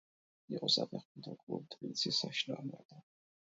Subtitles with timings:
[0.55, 3.09] იყო საფეხბურთო კლუბ „თბილისის“ საშინაო მოედანი.